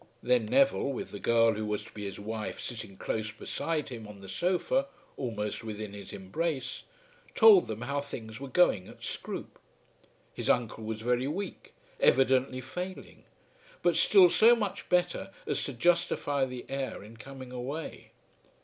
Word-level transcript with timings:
Then 0.23 0.47
Neville, 0.47 0.91
with 0.91 1.11
the 1.11 1.19
girl 1.19 1.53
who 1.53 1.63
was 1.63 1.83
to 1.83 1.91
be 1.91 2.05
his 2.05 2.19
wife 2.19 2.59
sitting 2.59 2.97
close 2.97 3.31
beside 3.31 3.89
him 3.89 4.07
on 4.07 4.19
the 4.19 4.27
sofa, 4.27 4.87
almost 5.15 5.63
within 5.63 5.93
his 5.93 6.11
embrace, 6.11 6.85
told 7.35 7.67
them 7.67 7.81
how 7.81 8.01
things 8.01 8.39
were 8.39 8.47
going 8.47 8.87
at 8.87 9.03
Scroope. 9.03 9.59
His 10.33 10.49
uncle 10.49 10.85
was 10.85 11.01
very 11.03 11.27
weak, 11.27 11.73
evidently 11.99 12.61
failing; 12.61 13.25
but 13.83 13.95
still 13.95 14.27
so 14.27 14.55
much 14.55 14.89
better 14.89 15.29
as 15.45 15.63
to 15.65 15.71
justify 15.73 16.45
the 16.45 16.65
heir 16.67 17.03
in 17.03 17.17
coming 17.17 17.51
away. 17.51 18.09